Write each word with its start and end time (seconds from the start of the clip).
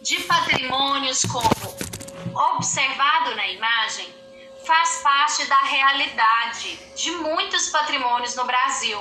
de 0.00 0.18
patrimônios 0.22 1.26
como 1.26 1.50
observado 2.56 3.36
na 3.36 3.46
imagem 3.48 4.14
faz 4.66 5.02
parte 5.02 5.44
da 5.46 5.58
realidade 5.58 6.76
de 6.94 7.10
muitos 7.12 7.68
patrimônios 7.68 8.34
no 8.34 8.44
Brasil. 8.44 8.98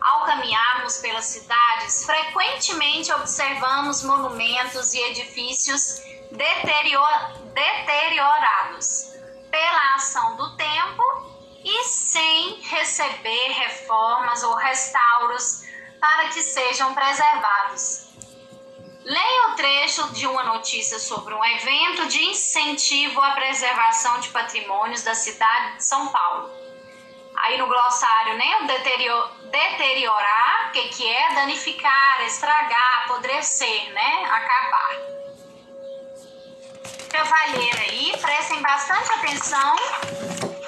Ao 0.00 0.26
caminharmos 0.26 0.98
pelas 0.98 1.24
cidades, 1.24 2.04
frequentemente 2.04 3.10
observamos 3.12 4.02
monumentos 4.02 4.92
e 4.92 4.98
edifícios 4.98 6.02
deteriorados 6.30 9.14
pela 9.50 9.94
ação 9.94 10.36
do 10.36 10.54
tempo 10.56 11.02
e 11.64 11.84
sem 11.84 12.60
receber 12.62 13.52
reformas 13.52 14.42
ou 14.42 14.54
restauros 14.54 15.62
para 15.98 16.28
que 16.28 16.42
sejam 16.42 16.94
preservados. 16.94 18.10
Trecho 19.90 20.12
de 20.12 20.24
uma 20.24 20.44
notícia 20.44 21.00
sobre 21.00 21.34
um 21.34 21.44
evento 21.44 22.06
de 22.06 22.22
incentivo 22.22 23.20
à 23.20 23.32
preservação 23.32 24.20
de 24.20 24.28
patrimônios 24.28 25.02
da 25.02 25.16
cidade 25.16 25.78
de 25.78 25.84
São 25.84 26.06
Paulo. 26.06 26.48
Aí 27.34 27.58
no 27.58 27.66
glossário, 27.66 28.36
né, 28.36 28.58
o 28.62 28.66
deteriorar, 29.48 30.68
o 30.68 30.72
que, 30.72 30.88
que 30.90 31.08
é? 31.08 31.34
Danificar, 31.34 32.24
estragar, 32.24 33.02
apodrecer, 33.02 33.92
né? 33.92 34.24
Acabar. 34.26 34.96
Cavalheiro 37.08 37.80
aí, 37.80 38.16
prestem 38.22 38.62
bastante 38.62 39.10
atenção, 39.10 39.76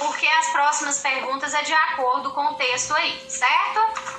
porque 0.00 0.26
as 0.26 0.48
próximas 0.48 0.98
perguntas 0.98 1.54
é 1.54 1.62
de 1.62 1.72
acordo 1.72 2.32
com 2.32 2.46
o 2.46 2.54
texto 2.54 2.92
aí, 2.96 3.30
certo? 3.30 4.13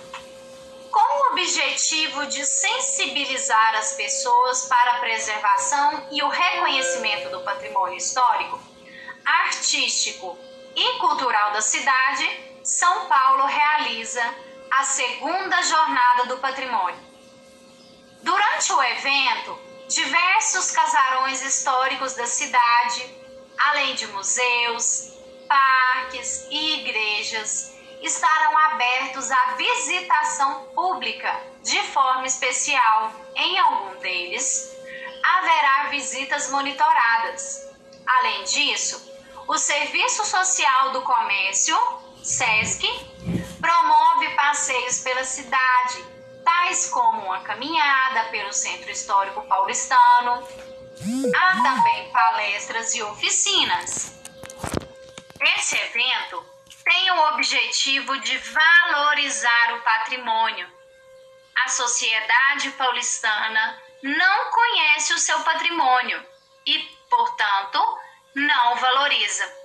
Objetivo 1.46 2.26
de 2.26 2.44
sensibilizar 2.44 3.76
as 3.76 3.94
pessoas 3.94 4.66
para 4.66 4.94
a 4.94 5.00
preservação 5.00 6.08
e 6.12 6.24
o 6.24 6.28
reconhecimento 6.28 7.30
do 7.30 7.42
patrimônio 7.42 7.98
histórico, 7.98 8.60
artístico 9.24 10.38
e 10.76 10.98
cultural 10.98 11.52
da 11.52 11.62
cidade, 11.62 12.28
São 12.64 13.08
Paulo 13.08 13.46
realiza 13.46 14.24
a 14.72 14.84
segunda 14.86 15.62
Jornada 15.62 16.26
do 16.26 16.38
Patrimônio. 16.40 17.00
Durante 18.24 18.74
o 18.74 18.82
evento, 18.82 19.60
diversos 19.88 20.72
casarões 20.72 21.44
históricos 21.44 22.16
da 22.16 22.26
cidade, 22.26 23.08
além 23.70 23.94
de 23.94 24.08
museus, 24.08 25.14
parques 25.48 26.48
e 26.50 26.80
igrejas, 26.80 27.76
estarão 28.08 28.58
abertos 28.58 29.32
à 29.32 29.56
visitação 29.56 30.66
pública 30.76 31.42
de 31.64 31.82
forma 31.88 32.26
especial. 32.26 33.12
Em 33.36 33.58
algum 33.60 34.00
deles, 34.00 34.76
haverá 35.24 35.90
visitas 35.90 36.50
monitoradas. 36.52 37.68
Além 38.06 38.44
disso, 38.44 39.12
o 39.48 39.58
Serviço 39.58 40.26
Social 40.26 40.92
do 40.92 41.02
Comércio, 41.02 41.78
SESC, 42.24 42.88
promove 43.60 44.30
passeios 44.36 45.00
pela 45.00 45.24
cidade, 45.24 46.06
tais 46.44 46.90
como 46.90 47.24
uma 47.24 47.40
caminhada 47.42 48.26
pelo 48.26 48.54
Centro 48.54 48.92
Histórico 48.92 49.42
Paulistano. 49.48 50.48
Há 51.36 51.62
também 51.62 52.12
palestras 52.12 52.94
e 52.96 53.04
oficinas. 53.04 54.14
Esse 55.58 55.76
evento 55.76 56.44
tem 57.06 57.12
o 57.12 57.28
objetivo 57.36 58.18
de 58.18 58.36
valorizar 58.36 59.74
o 59.76 59.82
patrimônio. 59.82 60.68
A 61.64 61.70
sociedade 61.70 62.72
paulistana 62.72 63.80
não 64.02 64.50
conhece 64.50 65.14
o 65.14 65.20
seu 65.20 65.40
patrimônio 65.42 66.26
e, 66.66 66.80
portanto, 67.08 68.00
não 68.34 68.76
valoriza. 68.78 69.56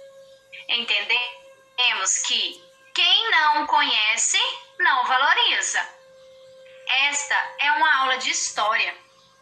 Entendemos 0.68 2.18
que 2.26 2.62
quem 2.92 3.30
não 3.30 3.66
conhece 3.66 4.38
não 4.78 5.06
valoriza. 5.06 5.80
Esta 7.08 7.54
é 7.60 7.72
uma 7.72 8.00
aula 8.00 8.18
de 8.18 8.28
história. 8.28 8.94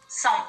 São 0.06 0.47